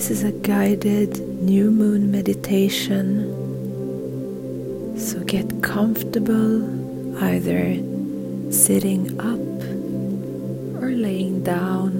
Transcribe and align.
This 0.00 0.12
is 0.12 0.24
a 0.24 0.32
guided 0.32 1.20
new 1.42 1.70
moon 1.70 2.10
meditation. 2.10 3.36
So 4.98 5.22
get 5.24 5.62
comfortable 5.62 6.64
either 7.22 7.74
sitting 8.50 9.20
up 9.20 9.38
or 10.82 10.88
laying 10.88 11.44
down 11.44 11.90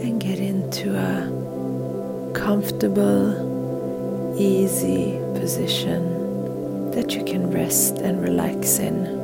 and 0.00 0.20
get 0.20 0.38
into 0.38 0.94
a 0.94 2.32
comfortable, 2.34 3.34
easy 4.38 5.18
position 5.34 6.92
that 6.92 7.16
you 7.16 7.24
can 7.24 7.50
rest 7.50 7.98
and 7.98 8.22
relax 8.22 8.78
in. 8.78 9.21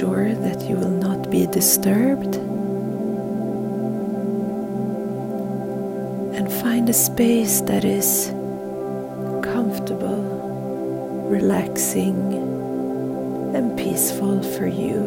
Sure 0.00 0.32
that 0.32 0.62
you 0.62 0.76
will 0.76 0.96
not 1.06 1.30
be 1.30 1.46
disturbed. 1.46 2.36
And 6.36 6.50
find 6.50 6.88
a 6.88 6.94
space 6.94 7.60
that 7.62 7.84
is 7.84 8.30
comfortable, 9.44 10.22
relaxing, 11.28 12.32
and 13.54 13.78
peaceful 13.78 14.42
for 14.42 14.66
you. 14.66 15.00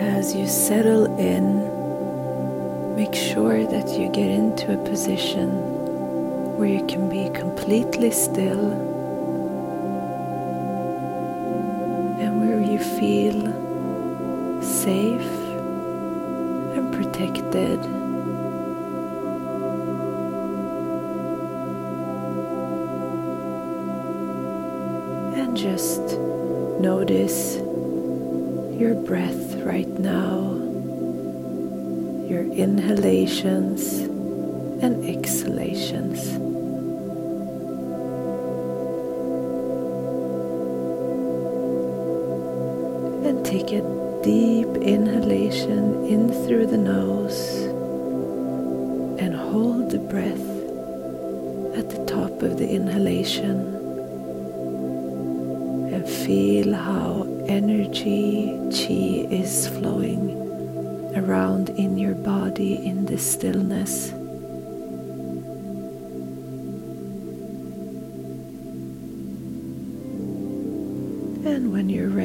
As 0.00 0.34
you 0.34 0.48
settle 0.48 1.06
in, 1.20 1.46
make 2.96 3.14
sure 3.14 3.64
that 3.64 3.96
you 3.96 4.08
get 4.08 4.28
into 4.28 4.74
a 4.74 4.84
position 4.84 5.77
where 6.58 6.68
you 6.68 6.84
can 6.86 7.08
be 7.08 7.30
completely 7.38 8.10
still 8.10 8.72
and 12.18 12.40
where 12.40 12.60
you 12.60 12.80
feel 12.98 13.40
safe 14.60 15.30
and 16.74 16.92
protected. 16.92 17.78
And 25.38 25.56
just 25.56 26.18
notice 26.80 27.58
your 28.80 28.96
breath 28.96 29.54
right 29.62 29.96
now, 30.00 30.54
your 32.28 32.42
inhalations 32.52 34.08
and 34.82 35.04
exhalations. 35.04 36.47
Take 43.58 43.72
a 43.72 44.20
deep 44.22 44.68
inhalation 44.82 46.04
in 46.04 46.28
through 46.46 46.66
the 46.66 46.76
nose 46.76 47.64
and 49.20 49.34
hold 49.34 49.90
the 49.90 49.98
breath 49.98 50.48
at 51.76 51.90
the 51.90 52.04
top 52.06 52.42
of 52.42 52.56
the 52.56 52.68
inhalation 52.68 53.58
and 55.92 56.08
feel 56.08 56.72
how 56.72 57.26
energy, 57.48 58.56
chi 58.70 59.26
is 59.34 59.66
flowing 59.66 60.30
around 61.16 61.70
in 61.70 61.98
your 61.98 62.14
body 62.14 62.86
in 62.86 63.06
this 63.06 63.28
stillness. 63.32 64.12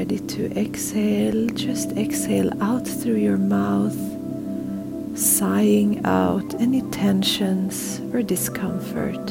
Ready 0.04 0.20
to 0.20 0.52
exhale, 0.60 1.48
just 1.52 1.94
exhale 1.94 2.52
out 2.62 2.86
through 2.86 3.16
your 3.16 3.38
mouth, 3.38 3.98
sighing 5.18 6.06
out 6.06 6.54
any 6.56 6.82
tensions 6.92 8.02
or 8.14 8.22
discomfort. 8.22 9.26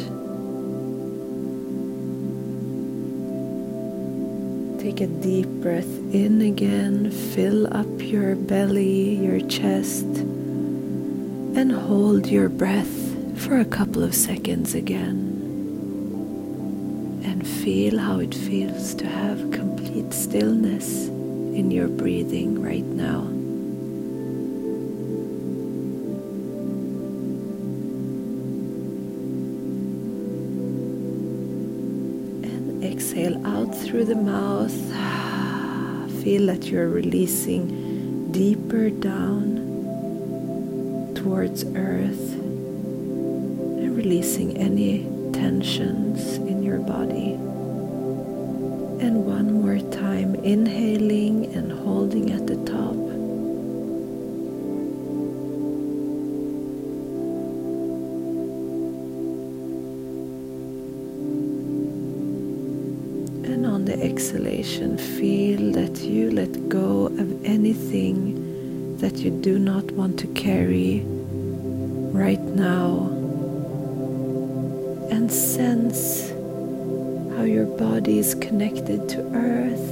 Take 4.80 5.02
a 5.02 5.08
deep 5.20 5.48
breath 5.60 5.92
in 6.14 6.40
again, 6.40 7.10
fill 7.10 7.66
up 7.76 8.00
your 8.00 8.34
belly, 8.34 9.16
your 9.16 9.46
chest, 9.48 10.06
and 11.54 11.70
hold 11.70 12.26
your 12.28 12.48
breath 12.48 12.96
for 13.38 13.58
a 13.58 13.66
couple 13.66 14.02
of 14.02 14.14
seconds 14.14 14.74
again. 14.74 15.18
And 17.26 17.46
feel 17.46 17.98
how 17.98 18.20
it 18.20 18.34
feels 18.34 18.94
to 18.94 19.06
have 19.06 19.51
stillness 20.12 21.08
in 21.08 21.70
your 21.70 21.88
breathing 21.88 22.62
right 22.62 22.84
now. 22.84 23.20
And 32.48 32.84
exhale 32.84 33.46
out 33.46 33.74
through 33.74 34.04
the 34.04 34.16
mouth. 34.16 34.72
Feel 36.22 36.46
that 36.46 36.66
you're 36.66 36.88
releasing 36.88 38.30
deeper 38.32 38.90
down 38.90 39.62
towards 41.14 41.64
earth 41.76 42.34
and 42.34 43.96
releasing 43.96 44.56
any 44.56 45.04
tensions 45.32 46.36
in 46.36 46.62
your 46.62 46.78
body. 46.78 47.38
And 49.02 49.26
one 49.26 49.52
more 49.52 49.80
time, 49.90 50.36
inhaling 50.36 51.46
and 51.56 51.72
holding 51.72 52.30
at 52.30 52.46
the 52.46 52.54
top. 52.64 52.94
And 63.50 63.66
on 63.66 63.86
the 63.86 64.00
exhalation, 64.00 64.96
feel 64.96 65.72
that 65.72 66.02
you 66.02 66.30
let 66.30 66.68
go 66.68 67.06
of 67.06 67.44
anything 67.44 68.96
that 68.98 69.16
you 69.16 69.32
do 69.32 69.58
not 69.58 69.90
want 69.90 70.16
to 70.20 70.28
carry 70.28 71.02
right 72.14 72.40
now. 72.40 73.08
And 75.10 75.28
sense 75.30 76.31
your 77.52 77.66
body 77.66 78.18
is 78.18 78.34
connected 78.36 79.10
to 79.10 79.20
earth 79.34 79.90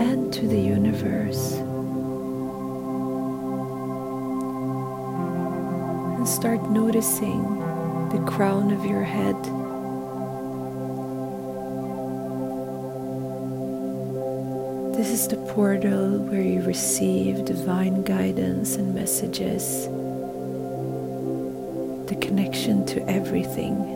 and 0.00 0.32
to 0.32 0.48
the 0.48 0.58
universe. 0.58 1.52
And 6.16 6.26
start 6.26 6.62
noticing 6.70 7.42
the 8.08 8.24
crown 8.26 8.72
of 8.72 8.86
your 8.86 9.02
head. 9.02 9.36
This 14.96 15.10
is 15.10 15.28
the 15.28 15.36
portal 15.52 16.18
where 16.20 16.40
you 16.40 16.62
receive 16.62 17.44
divine 17.44 18.04
guidance 18.04 18.76
and 18.76 18.94
messages, 18.94 19.84
the 22.08 22.16
connection 22.26 22.86
to 22.86 23.06
everything 23.06 23.95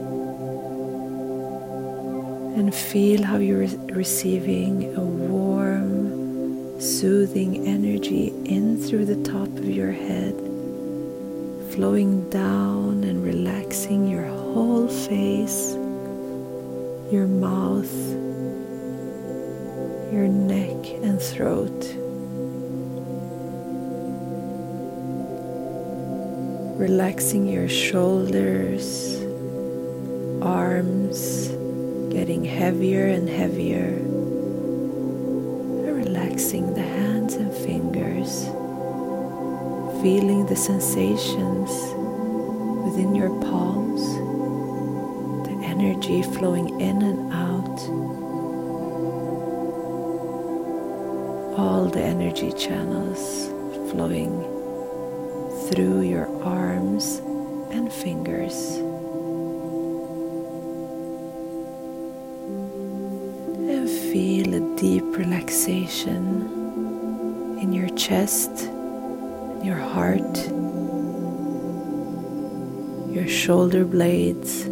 and 2.57 2.75
feel 2.75 3.23
how 3.23 3.37
you're 3.37 3.69
receiving 3.93 4.97
a 4.97 5.01
warm, 5.01 6.81
soothing 6.81 7.67
energy 7.67 8.29
in 8.45 8.77
through 8.77 9.05
the 9.05 9.23
top 9.23 9.49
of 9.49 9.65
your 9.65 9.93
head, 9.93 10.35
flowing 11.71 12.29
down 12.29 13.05
and 13.05 13.23
relaxing 13.23 14.09
your 14.09 14.27
whole 14.27 14.89
face, 14.89 15.75
your 17.13 17.29
mouth, 17.29 17.95
your 20.13 20.27
neck 20.27 20.91
and 21.05 21.23
throat. 21.23 21.97
Relaxing 26.81 27.47
your 27.47 27.69
shoulders, 27.69 29.21
arms, 30.43 31.60
getting 32.11 32.45
heavier 32.45 33.07
and 33.07 33.29
heavier. 33.29 33.95
And 35.87 35.97
relaxing 35.97 36.75
the 36.75 36.83
hands 36.83 37.35
and 37.35 37.53
fingers, 37.55 38.47
feeling 40.03 40.47
the 40.47 40.57
sensations 40.57 41.71
within 42.85 43.15
your 43.15 43.31
palms, 43.41 44.03
the 45.47 45.55
energy 45.65 46.23
flowing 46.23 46.81
in 46.81 47.03
and 47.03 47.33
out, 47.33 47.81
all 51.59 51.85
the 51.85 52.03
energy 52.03 52.53
channels 52.53 53.47
flowing 53.93 54.43
through 55.69 56.01
your 56.01 56.27
arms 56.43 57.21
and 57.71 57.93
fingers. 57.93 58.81
Deep 64.81 65.05
relaxation 65.15 66.25
in 67.61 67.71
your 67.71 67.91
chest, 67.91 68.51
your 69.63 69.77
heart, 69.77 70.39
your 73.15 73.29
shoulder 73.29 73.85
blades, 73.85 74.65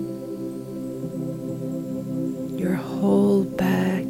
your 2.59 2.73
whole 2.73 3.45
back, 3.45 4.07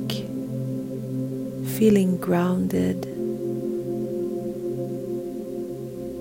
feeling 1.76 2.16
grounded 2.16 3.04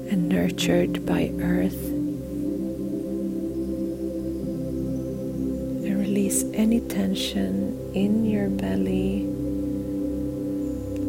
and 0.09 0.27
nurtured 0.27 1.05
by 1.05 1.31
earth. 1.39 1.85
And 5.85 5.99
release 5.99 6.43
any 6.55 6.79
tension 6.79 7.77
in 7.93 8.25
your 8.25 8.49
belly, 8.49 9.36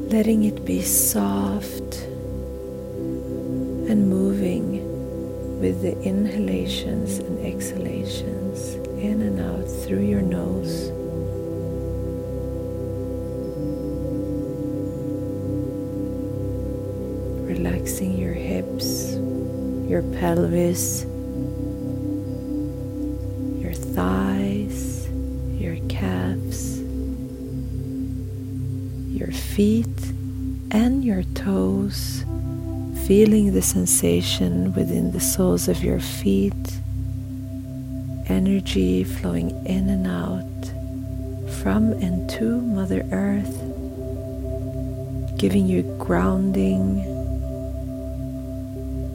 letting 0.09 0.45
it 0.45 0.65
be 0.65 0.81
soft 0.81 1.97
and 3.91 4.09
moving 4.09 4.81
with 5.61 5.83
the 5.83 6.01
inhalations 6.01 7.19
and 7.19 7.39
exhalations 7.45 8.77
in 9.03 9.21
and 9.21 9.39
out 9.39 9.69
through 9.85 10.01
your 10.01 10.23
nose. 10.23 10.89
Relaxing 17.47 18.17
your 18.17 18.33
hips, 18.33 19.13
your 19.91 20.01
pelvis, 20.19 21.05
feeling 33.09 33.55
the 33.55 33.63
sensation 33.63 34.71
within 34.75 35.13
the 35.13 35.19
soles 35.19 35.67
of 35.67 35.83
your 35.83 35.99
feet, 35.99 36.53
energy 38.27 39.03
flowing 39.03 39.49
in 39.65 39.89
and 39.89 40.07
out 40.07 41.55
from 41.63 41.93
and 42.03 42.29
to 42.29 42.61
Mother 42.61 43.09
Earth, 43.11 43.57
giving 45.39 45.67
you 45.67 45.85
grounding, 45.99 46.97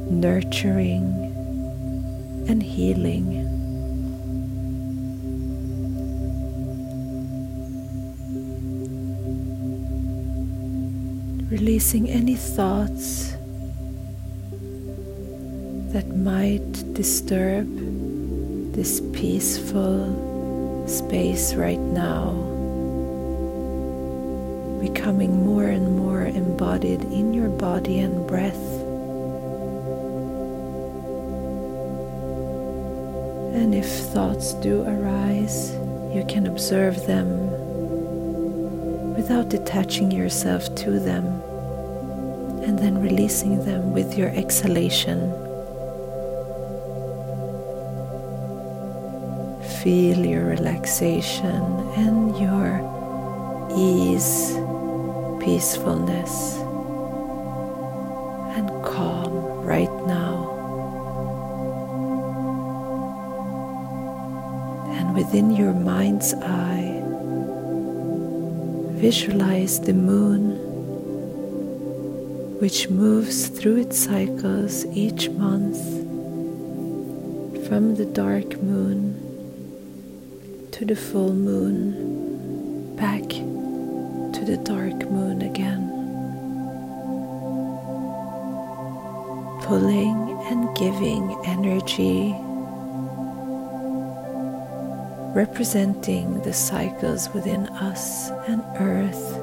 nurturing, 0.09 1.13
and 2.49 2.63
healing. 2.63 3.45
Releasing 11.51 12.09
any 12.09 12.35
thoughts 12.35 13.33
that 15.93 16.07
might 16.17 16.93
disturb 16.95 17.67
this 18.73 18.99
peaceful 19.13 20.87
space 20.87 21.53
right 21.53 21.79
now, 21.79 22.31
becoming 24.81 25.45
more 25.45 25.65
and 25.65 25.95
more 25.95 26.25
embodied 26.25 27.03
in 27.03 27.31
your 27.31 27.47
body 27.47 27.99
and 27.99 28.25
breath. 28.25 28.65
And 33.53 33.75
if 33.75 33.85
thoughts 33.85 34.55
do 34.55 34.81
arise, 34.81 35.73
you 36.11 36.25
can 36.27 36.47
observe 36.47 37.05
them 37.05 37.51
without 39.15 39.49
detaching 39.49 40.09
yourself 40.09 40.73
to 40.73 40.99
them 40.99 41.23
and 42.63 42.79
then 42.79 42.99
releasing 42.99 43.63
them 43.63 43.93
with 43.93 44.17
your 44.17 44.29
exhalation. 44.29 45.42
Feel 49.83 50.25
your 50.25 50.45
relaxation 50.45 51.61
and 51.97 52.37
your 52.39 52.79
ease, 53.75 54.55
peacefulness, 55.43 56.55
and 58.55 58.69
calm 58.85 59.33
right 59.65 59.91
now. 60.07 60.49
And 64.93 65.13
within 65.13 65.51
your 65.51 65.73
mind's 65.73 66.33
eye, 66.35 67.03
visualize 69.01 69.81
the 69.81 69.93
moon, 69.93 70.51
which 72.61 72.89
moves 72.89 73.49
through 73.49 73.81
its 73.81 73.99
cycles 73.99 74.85
each 74.95 75.29
month 75.31 75.77
from 77.67 77.95
the 77.95 78.05
dark 78.05 78.61
moon 78.63 79.12
to 80.73 80.85
the 80.85 80.95
full 80.95 81.31
moon, 81.31 82.95
back 82.95 83.21
to 83.29 84.43
the 84.43 84.57
dark 84.57 85.07
moon 85.11 85.43
again. 85.43 85.87
Pulling 89.61 90.17
and 90.49 90.75
giving 90.75 91.37
energy, 91.45 92.33
representing 95.35 96.41
the 96.41 96.53
cycles 96.53 97.29
within 97.35 97.67
us 97.67 98.31
and 98.47 98.63
earth. 98.79 99.37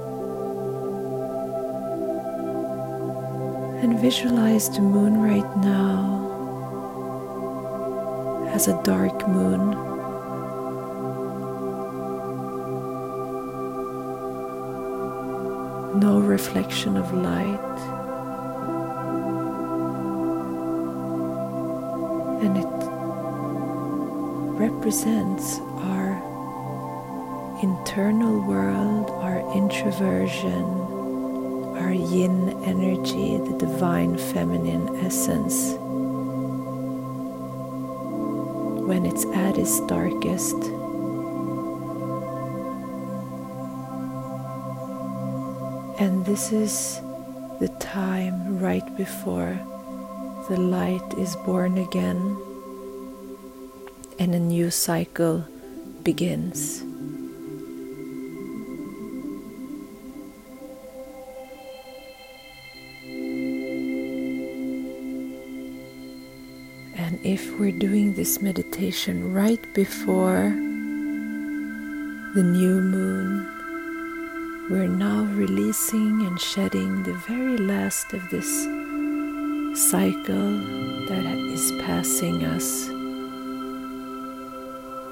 And 3.85 4.01
visualize 4.01 4.69
the 4.69 4.81
moon 4.81 5.23
right 5.23 5.57
now 5.59 6.27
as 8.53 8.67
a 8.67 8.83
dark 8.83 9.29
moon 9.29 9.90
no 15.95 16.21
reflection 16.21 16.97
of 16.97 17.13
light, 17.13 17.79
and 22.43 22.57
it 22.57 22.67
represents 24.61 25.59
our 25.59 26.13
internal 27.63 28.41
world, 28.47 29.11
our 29.11 29.41
introversion, 29.57 30.65
our 31.77 31.93
yin 31.93 32.51
energy, 32.65 33.39
the 33.39 33.57
divine 33.59 34.17
feminine 34.17 34.97
essence. 35.05 35.75
When 38.87 39.07
it's 39.07 39.25
at 39.27 39.59
its 39.59 39.81
darkest, 39.87 40.80
And 46.01 46.25
this 46.25 46.51
is 46.51 46.99
the 47.61 47.69
time 47.79 48.59
right 48.59 48.97
before 48.97 49.53
the 50.49 50.57
light 50.57 51.13
is 51.19 51.37
born 51.45 51.77
again 51.77 52.39
and 54.19 54.35
a 54.35 54.39
new 54.39 54.71
cycle 54.71 55.45
begins. 56.03 56.81
And 66.97 67.21
if 67.23 67.59
we're 67.59 67.77
doing 67.77 68.15
this 68.15 68.41
meditation 68.41 69.35
right 69.35 69.61
before 69.75 70.49
the 72.35 72.43
new 72.43 72.81
moon, 72.81 73.60
we're 74.71 74.87
now 74.87 75.25
releasing 75.35 76.25
and 76.25 76.41
shedding 76.41 77.03
the 77.03 77.13
very 77.27 77.57
last 77.57 78.13
of 78.13 78.31
this 78.31 78.49
cycle 79.75 80.53
that 81.09 81.27
is 81.27 81.73
passing 81.83 82.45
us 82.45 82.87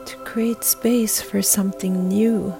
to 0.08 0.16
create 0.18 0.62
space 0.62 1.20
for 1.20 1.42
something 1.42 2.06
new. 2.06 2.54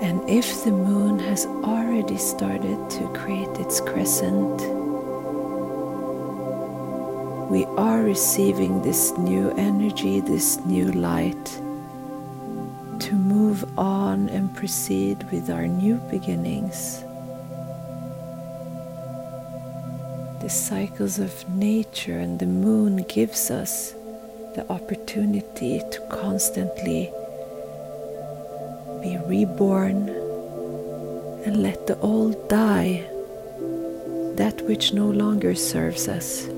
And 0.00 0.26
if 0.26 0.64
the 0.64 0.72
moon 0.72 1.18
has 1.18 1.44
already 1.44 2.16
started 2.16 2.88
to 2.88 3.12
create 3.12 3.54
its 3.58 3.82
crescent, 3.82 4.62
we 7.50 7.66
are 7.76 8.00
receiving 8.00 8.80
this 8.80 9.12
new 9.18 9.50
energy, 9.58 10.20
this 10.20 10.58
new 10.64 10.90
light 10.92 11.60
on 14.08 14.28
and 14.30 14.54
proceed 14.56 15.18
with 15.30 15.50
our 15.50 15.66
new 15.66 15.96
beginnings. 16.10 17.04
The 20.40 20.48
cycles 20.48 21.18
of 21.18 21.32
nature 21.50 22.18
and 22.18 22.38
the 22.38 22.46
moon 22.46 23.04
gives 23.16 23.50
us 23.50 23.92
the 24.54 24.64
opportunity 24.70 25.82
to 25.92 26.00
constantly 26.08 27.12
be 29.02 29.12
reborn 29.26 30.08
and 31.44 31.62
let 31.62 31.86
the 31.86 31.98
old 32.00 32.36
die, 32.48 33.04
that 34.42 34.56
which 34.68 34.92
no 34.92 35.08
longer 35.10 35.54
serves 35.54 36.08
us. 36.08 36.48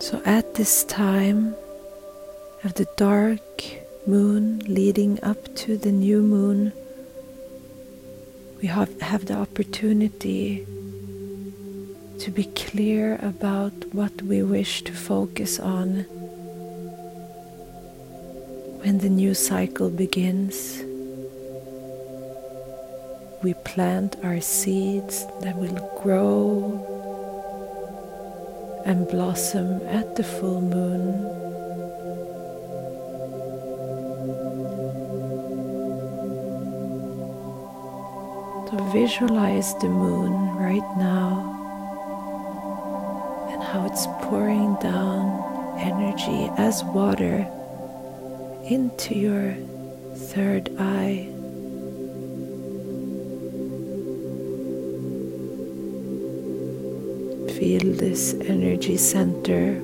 So 0.00 0.20
at 0.26 0.54
this 0.54 0.84
time 0.84 1.56
of 2.64 2.72
the 2.74 2.88
dark 2.96 3.40
moon 4.06 4.58
leading 4.60 5.22
up 5.22 5.54
to 5.54 5.76
the 5.76 5.92
new 5.92 6.22
moon, 6.22 6.72
we 8.62 8.68
have, 8.68 8.98
have 9.02 9.26
the 9.26 9.34
opportunity 9.34 10.66
to 12.18 12.30
be 12.30 12.44
clear 12.56 13.16
about 13.20 13.72
what 13.92 14.22
we 14.22 14.42
wish 14.42 14.82
to 14.82 14.92
focus 14.92 15.60
on 15.60 16.06
when 18.80 18.96
the 18.98 19.10
new 19.10 19.34
cycle 19.34 19.90
begins. 19.90 20.82
We 23.42 23.52
plant 23.52 24.16
our 24.24 24.40
seeds 24.40 25.26
that 25.42 25.56
will 25.56 26.00
grow 26.02 26.80
and 28.86 29.06
blossom 29.06 29.82
at 29.86 30.16
the 30.16 30.24
full 30.24 30.62
moon. 30.62 31.44
Visualize 38.92 39.74
the 39.78 39.88
moon 39.88 40.32
right 40.56 40.96
now 40.96 41.50
and 43.52 43.62
how 43.62 43.86
it's 43.86 44.06
pouring 44.22 44.74
down 44.76 45.78
energy 45.78 46.50
as 46.56 46.82
water 46.84 47.46
into 48.68 49.14
your 49.14 49.54
third 50.14 50.70
eye. 50.78 51.28
Feel 57.58 57.92
this 57.94 58.34
energy 58.34 58.96
center 58.96 59.80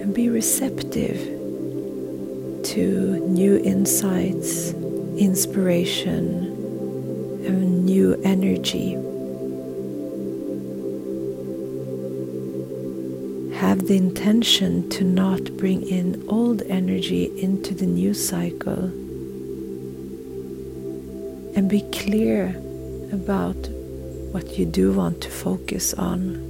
and 0.00 0.14
be 0.14 0.28
receptive 0.28 1.39
to 2.70 3.18
new 3.26 3.56
insights 3.58 4.72
inspiration 5.18 6.46
and 7.44 7.84
new 7.84 8.14
energy. 8.22 8.92
Have 13.56 13.88
the 13.88 13.96
intention 13.96 14.88
to 14.90 15.02
not 15.02 15.56
bring 15.56 15.82
in 15.82 16.24
old 16.28 16.62
energy 16.62 17.24
into 17.42 17.74
the 17.74 17.86
new 17.86 18.14
cycle 18.14 18.84
and 21.56 21.68
be 21.68 21.82
clear 21.90 22.50
about 23.12 23.56
what 24.30 24.56
you 24.56 24.64
do 24.64 24.92
want 24.92 25.20
to 25.22 25.28
focus 25.28 25.92
on. 25.94 26.49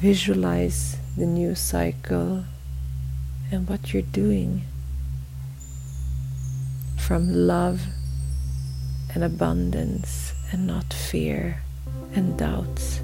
Visualize 0.00 0.96
the 1.14 1.26
new 1.26 1.54
cycle 1.54 2.44
and 3.52 3.68
what 3.68 3.92
you're 3.92 4.00
doing 4.00 4.62
from 6.96 7.30
love 7.46 7.82
and 9.12 9.22
abundance 9.22 10.32
and 10.52 10.66
not 10.66 10.90
fear 10.94 11.60
and 12.14 12.38
doubts. 12.38 13.02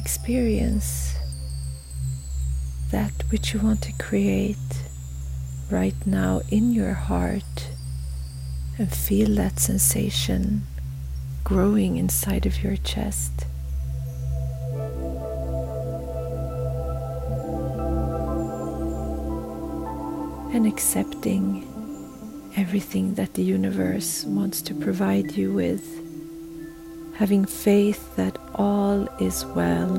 Experience 0.00 1.14
that 2.90 3.12
which 3.30 3.52
you 3.52 3.60
want 3.60 3.82
to 3.82 3.92
create 3.98 4.56
right 5.70 6.06
now 6.06 6.40
in 6.48 6.72
your 6.72 6.94
heart 6.94 7.68
and 8.78 8.90
feel 8.90 9.34
that 9.34 9.60
sensation 9.60 10.62
growing 11.44 11.98
inside 11.98 12.46
of 12.46 12.62
your 12.64 12.76
chest. 12.76 13.44
And 20.54 20.66
accepting 20.66 21.66
everything 22.56 23.16
that 23.16 23.34
the 23.34 23.42
universe 23.42 24.24
wants 24.24 24.62
to 24.62 24.74
provide 24.74 25.32
you 25.32 25.52
with. 25.52 25.99
Having 27.20 27.44
faith 27.44 28.16
that 28.16 28.38
all 28.54 29.06
is 29.20 29.44
well 29.44 29.94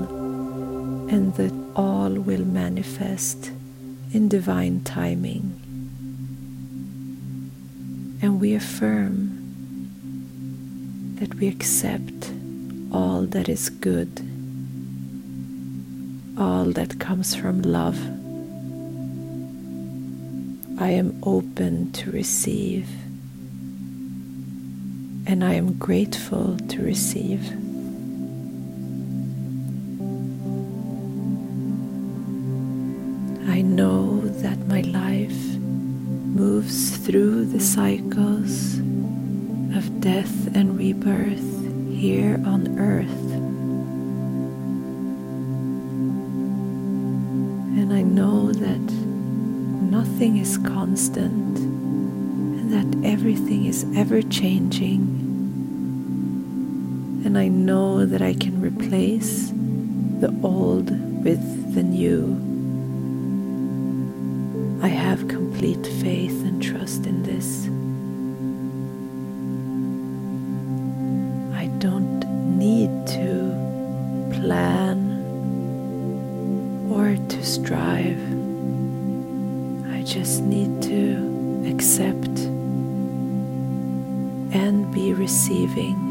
and 1.08 1.36
that 1.36 1.54
all 1.76 2.10
will 2.10 2.44
manifest 2.44 3.52
in 4.12 4.28
divine 4.28 4.82
timing. 4.84 5.54
And 8.24 8.42
we 8.42 8.56
affirm 8.56 9.38
that 11.20 11.36
we 11.36 11.48
accept 11.48 12.32
all 12.92 13.22
that 13.28 13.48
is 13.48 13.70
good, 13.70 14.10
all 16.40 16.66
that 16.72 17.00
comes 17.00 17.36
from 17.36 17.62
love. 17.62 18.00
I 20.82 20.90
am 20.90 21.22
open 21.22 21.92
to 21.92 22.10
receive, 22.10 22.90
and 25.32 25.46
I 25.46 25.54
am 25.54 25.72
grateful 25.78 26.58
to 26.58 26.84
receive. 26.84 27.42
I 33.50 33.62
know 33.62 34.20
that 34.44 34.58
my 34.68 34.82
life 34.82 35.56
moves 36.36 36.98
through 36.98 37.46
the 37.46 37.62
cycles 37.62 38.80
of 39.74 40.02
death 40.02 40.54
and 40.54 40.78
rebirth 40.78 41.50
here 41.90 42.36
on 42.46 42.78
earth. 42.78 43.32
And 47.80 47.94
I 47.94 48.02
know 48.02 48.52
that 48.52 48.92
nothing 49.98 50.40
is 50.40 50.58
constant 50.58 51.58
and 51.58 52.74
that 52.74 53.08
everything 53.08 53.64
is 53.64 53.86
ever 53.96 54.22
changing. 54.22 55.21
And 57.24 57.38
I 57.38 57.48
know 57.48 58.06
that 58.06 58.22
I 58.22 58.34
can 58.34 58.62
replace 58.62 59.52
the 60.20 60.36
old 60.44 60.90
with 61.24 61.74
the 61.76 61.84
new. 61.84 62.38
I 64.84 64.88
have 64.88 65.28
complete 65.28 65.86
faith 65.86 66.44
and 66.44 66.62
trust 66.62 67.06
in 67.06 67.22
this. 67.24 67.68
I 71.56 71.68
don't 71.78 72.26
need 72.58 72.90
to 73.08 73.52
plan 74.34 75.00
or 76.92 77.16
to 77.30 77.46
strive. 77.46 78.22
I 79.94 80.02
just 80.02 80.42
need 80.42 80.82
to 80.84 81.72
accept 81.72 82.40
and 84.54 84.92
be 84.92 85.14
receiving. 85.14 86.11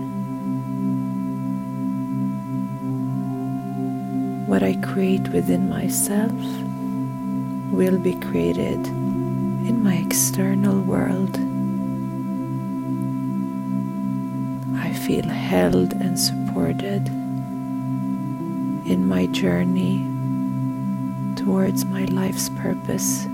What 4.50 4.64
I 4.64 4.75
create 4.83 5.28
within 5.28 5.69
myself 5.69 6.33
will 7.73 7.99
be 7.99 8.16
created 8.16 8.85
in 8.85 9.80
my 9.80 9.95
external 9.95 10.80
world. 10.80 11.37
I 14.76 14.92
feel 14.92 15.28
held 15.28 15.92
and 15.92 16.19
supported 16.19 17.07
in 18.90 19.07
my 19.07 19.26
journey 19.26 19.99
towards 21.37 21.85
my 21.85 22.07
life's 22.07 22.49
purpose. 22.49 23.26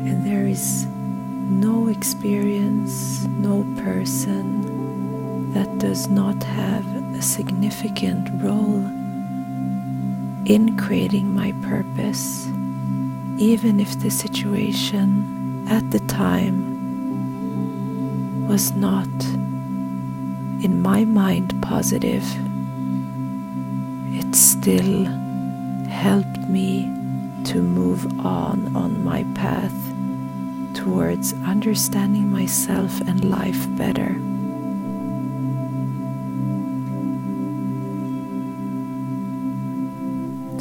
And 0.00 0.26
there 0.26 0.48
is 0.48 0.86
no 0.86 1.86
experience, 1.86 3.22
no 3.38 3.62
person 3.84 5.52
that 5.52 5.78
does 5.78 6.08
not 6.08 6.42
have 6.42 7.03
a 7.14 7.22
significant 7.22 8.28
role 8.42 8.84
in 10.46 10.76
creating 10.76 11.32
my 11.34 11.52
purpose, 11.62 12.46
even 13.38 13.80
if 13.80 13.98
the 14.00 14.10
situation 14.10 15.66
at 15.68 15.90
the 15.90 16.00
time 16.00 16.74
was 18.48 18.72
not, 18.72 19.08
in 20.62 20.80
my 20.82 21.04
mind, 21.04 21.54
positive, 21.62 22.24
it 24.12 24.34
still 24.34 25.04
helped 25.88 26.38
me 26.48 26.90
to 27.44 27.62
move 27.62 28.04
on 28.20 28.74
on 28.76 29.02
my 29.04 29.24
path 29.34 29.72
towards 30.74 31.32
understanding 31.44 32.28
myself 32.28 33.00
and 33.02 33.24
life 33.24 33.66
better. 33.76 34.16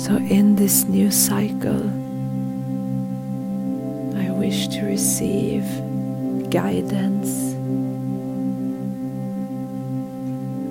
So, 0.03 0.17
in 0.17 0.57
this 0.57 0.83
new 0.83 1.11
cycle, 1.11 1.81
I 4.19 4.31
wish 4.31 4.67
to 4.75 4.81
receive 4.83 5.63
guidance, 6.49 7.53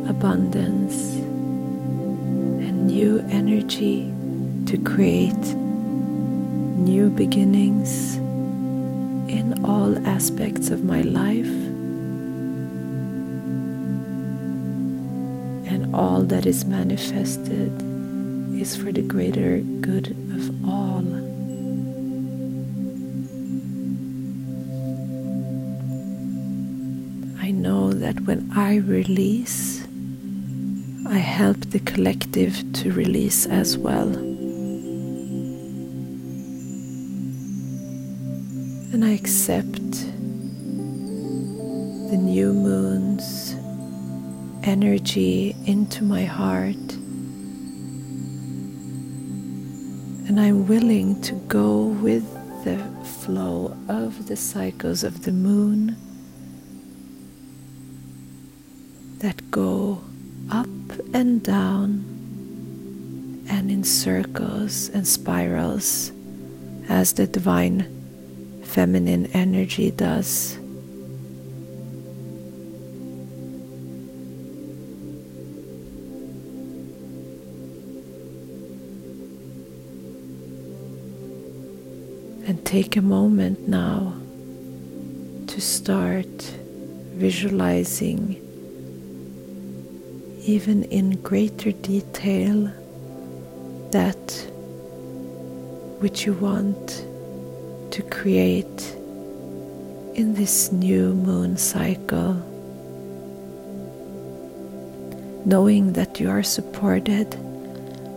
abundance, 0.07 1.15
and 1.17 2.87
new 2.87 3.21
energy 3.31 4.13
to 4.67 4.77
create 4.77 5.47
new 6.77 7.09
beginnings 7.09 8.17
in 9.33 9.65
all 9.65 9.97
aspects 10.07 10.69
of 10.69 10.85
my 10.85 11.01
life 11.01 11.47
and 15.73 15.95
all 15.95 16.21
that 16.25 16.45
is 16.45 16.67
manifested 16.67 17.92
is 18.63 18.77
for 18.77 18.93
the 18.93 19.03
greater 19.03 19.59
good 19.81 20.11
of 20.39 20.43
all. 20.65 21.03
I 27.41 27.51
know 27.51 27.93
that 27.93 28.21
when 28.21 28.49
I 28.55 28.77
release, 28.77 29.85
I 31.09 31.19
help 31.19 31.57
the 31.75 31.81
collective 31.81 32.55
to 32.75 32.93
release 32.93 33.47
as 33.47 33.77
well. 33.77 34.11
And 38.93 39.05
I 39.05 39.11
accept 39.11 39.91
the 42.13 42.17
new 42.17 42.53
moon's 42.53 43.57
energy 44.63 45.57
into 45.67 46.05
my 46.05 46.23
heart 46.23 47.02
And 50.33 50.41
I'm 50.41 50.67
willing 50.67 51.21
to 51.29 51.35
go 51.47 51.89
with 51.89 52.25
the 52.65 52.79
flow 53.21 53.77
of 53.87 54.29
the 54.29 54.37
cycles 54.37 55.05
of 55.05 55.25
the 55.25 55.31
moon 55.31 55.95
that 59.19 59.51
go 59.51 60.03
up 60.51 60.69
and 61.13 61.43
down 61.43 62.09
and 63.51 63.71
in 63.71 63.85
circles 63.85 64.89
and 64.89 65.07
spirals 65.07 66.13
as 66.89 67.13
the 67.13 67.27
divine 67.27 67.85
feminine 68.65 69.27
energy 69.35 69.91
does. 69.91 70.59
And 82.45 82.65
take 82.65 82.97
a 82.97 83.03
moment 83.03 83.69
now 83.69 84.15
to 85.47 85.61
start 85.61 86.43
visualizing, 87.15 88.37
even 90.45 90.83
in 90.85 91.23
greater 91.23 91.71
detail, 91.71 92.73
that 93.93 94.51
which 96.01 96.27
you 96.27 96.33
want 96.33 97.05
to 97.93 98.03
create 98.11 98.97
in 100.15 100.35
this 100.35 100.73
new 100.73 101.15
moon 101.15 101.57
cycle. 101.57 102.35
Knowing 105.45 105.93
that 105.93 106.19
you 106.19 106.29
are 106.29 106.43
supported 106.43 107.35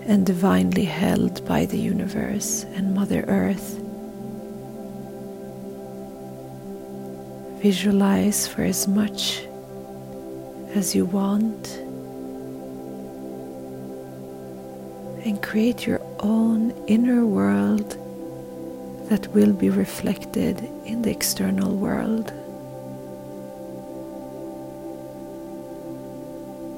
and 0.07 0.25
divinely 0.25 0.85
held 0.85 1.45
by 1.45 1.65
the 1.65 1.77
universe 1.77 2.63
and 2.75 2.95
Mother 2.95 3.23
Earth. 3.27 3.84
Visualize 7.65 8.47
for 8.47 8.61
as 8.61 8.87
much 8.87 9.41
as 10.75 10.93
you 10.93 11.03
want 11.03 11.79
and 15.25 15.41
create 15.41 15.87
your 15.87 15.99
own 16.19 16.69
inner 16.85 17.25
world 17.25 17.97
that 19.09 19.27
will 19.29 19.51
be 19.51 19.71
reflected 19.71 20.59
in 20.85 21.01
the 21.01 21.09
external 21.09 21.75
world. 21.75 22.29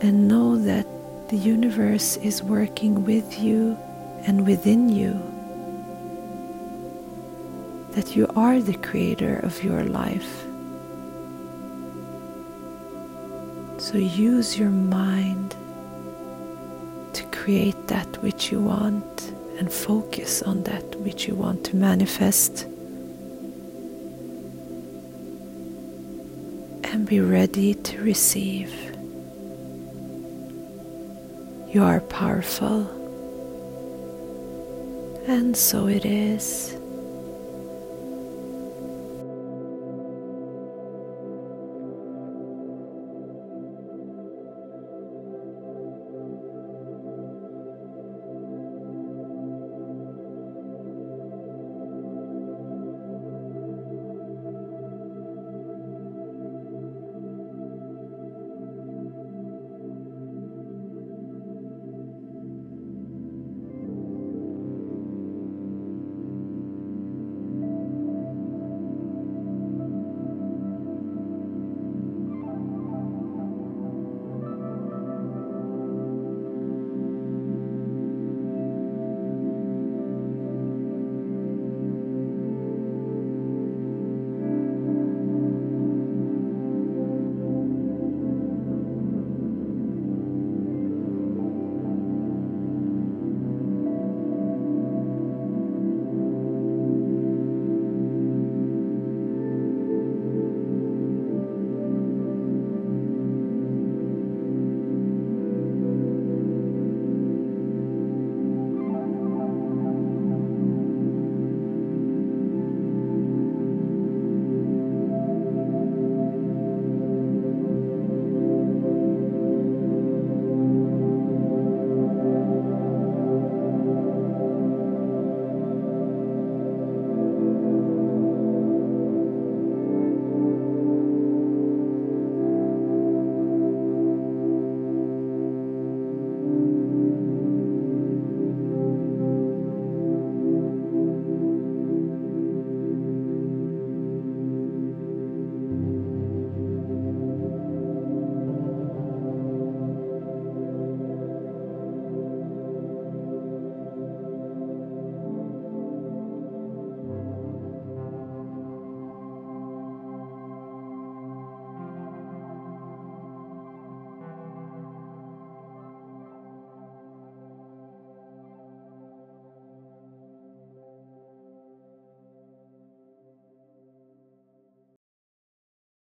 And 0.01 0.29
know 0.29 0.55
that 0.55 0.87
the 1.27 1.35
universe 1.35 2.15
is 2.15 2.41
working 2.41 3.03
with 3.03 3.37
you 3.41 3.77
and 4.25 4.47
within 4.47 4.87
you. 4.87 5.19
That 7.91 8.15
you 8.15 8.25
are 8.37 8.61
the 8.61 8.77
creator 8.77 9.39
of 9.39 9.61
your 9.61 9.83
life. 9.83 10.46
So 13.87 13.97
use 13.97 14.59
your 14.59 14.69
mind 14.69 15.55
to 17.13 17.23
create 17.31 17.87
that 17.87 18.21
which 18.21 18.51
you 18.51 18.59
want 18.59 19.31
and 19.57 19.71
focus 19.71 20.41
on 20.41 20.63
that 20.63 20.83
which 20.99 21.25
you 21.25 21.35
want 21.35 21.63
to 21.67 21.75
manifest. 21.77 22.63
And 26.83 27.05
be 27.07 27.21
ready 27.21 27.75
to 27.75 28.01
receive. 28.01 28.73
You 31.73 31.81
are 31.83 32.01
powerful, 32.01 32.81
and 35.27 35.55
so 35.55 35.87
it 35.87 36.05
is. 36.05 36.76